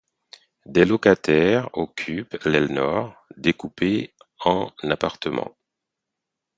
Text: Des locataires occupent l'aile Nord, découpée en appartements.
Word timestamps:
Des 0.65 0.83
locataires 0.83 1.69
occupent 1.73 2.35
l'aile 2.45 2.71
Nord, 2.73 3.13
découpée 3.37 4.15
en 4.39 4.71
appartements. 4.81 5.55